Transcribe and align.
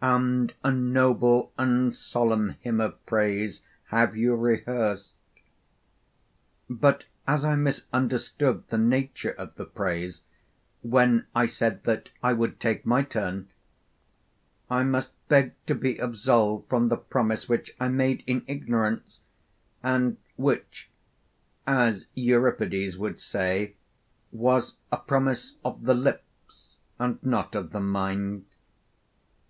And 0.00 0.54
a 0.64 0.70
noble 0.70 1.52
and 1.58 1.94
solemn 1.94 2.56
hymn 2.62 2.80
of 2.80 3.04
praise 3.04 3.60
have 3.88 4.16
you 4.16 4.34
rehearsed. 4.34 5.12
But 6.70 7.04
as 7.26 7.44
I 7.44 7.56
misunderstood 7.56 8.66
the 8.70 8.78
nature 8.78 9.32
of 9.32 9.54
the 9.56 9.66
praise 9.66 10.22
when 10.80 11.26
I 11.34 11.44
said 11.44 11.84
that 11.84 12.08
I 12.22 12.32
would 12.32 12.58
take 12.58 12.86
my 12.86 13.02
turn, 13.02 13.50
I 14.70 14.82
must 14.82 15.12
beg 15.28 15.52
to 15.66 15.74
be 15.74 15.98
absolved 15.98 16.70
from 16.70 16.88
the 16.88 16.96
promise 16.96 17.46
which 17.46 17.76
I 17.78 17.88
made 17.88 18.24
in 18.26 18.44
ignorance, 18.46 19.20
and 19.82 20.16
which 20.36 20.88
(as 21.66 22.06
Euripides 22.14 22.96
would 22.96 23.20
say 23.20 23.74
(Eurip. 23.74 23.74
Hyppolytus)) 23.74 24.40
was 24.40 24.74
a 24.90 24.96
promise 24.96 25.56
of 25.62 25.82
the 25.84 25.92
lips 25.92 26.76
and 26.98 27.22
not 27.22 27.54
of 27.54 27.72
the 27.72 27.80
mind. 27.80 28.46